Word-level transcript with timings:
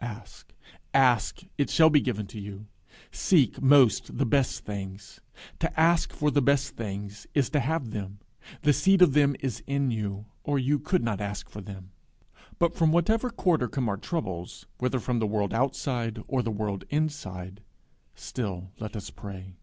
Ask, 0.00 0.52
ask; 0.92 1.40
it 1.56 1.70
shall 1.70 1.88
be 1.88 2.02
given 2.02 2.28
you. 2.30 2.66
Seek 3.10 3.62
most 3.62 4.18
the 4.18 4.26
best 4.26 4.62
things; 4.66 5.22
to 5.60 5.80
ask 5.80 6.12
for 6.12 6.30
the 6.30 6.42
best 6.42 6.76
things 6.76 7.26
is 7.32 7.48
to 7.48 7.60
have 7.60 7.92
them; 7.92 8.18
the 8.60 8.74
seed 8.74 9.00
of 9.00 9.14
them 9.14 9.36
is 9.40 9.62
in 9.66 9.90
you, 9.90 10.26
or 10.44 10.58
you 10.58 10.78
could 10.78 11.02
not 11.02 11.22
ask 11.22 11.48
for 11.48 11.62
them. 11.62 11.92
But 12.58 12.74
from 12.74 12.92
whatever 12.92 13.30
quarter 13.30 13.68
come 13.68 13.88
our 13.88 13.96
troubles, 13.96 14.66
whether 14.76 14.98
from 15.00 15.18
the 15.18 15.26
world 15.26 15.54
outside 15.54 16.22
or 16.28 16.42
the 16.42 16.50
world 16.52 16.84
inside, 16.90 17.62
still 18.14 18.72
let 18.78 18.96
us 18.96 19.08
pray. 19.08 19.54